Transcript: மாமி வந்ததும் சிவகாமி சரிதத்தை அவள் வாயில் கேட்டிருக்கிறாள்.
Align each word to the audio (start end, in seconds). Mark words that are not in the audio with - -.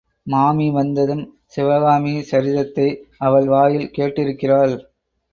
மாமி 0.27 0.67
வந்ததும் 0.71 1.21
சிவகாமி 1.45 2.13
சரிதத்தை 2.21 2.87
அவள் 3.17 3.47
வாயில் 3.47 3.91
கேட்டிருக்கிறாள். 3.97 4.73